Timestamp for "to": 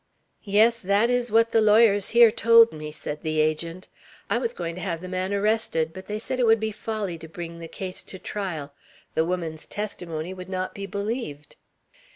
4.73-4.81, 7.19-7.27, 8.05-8.17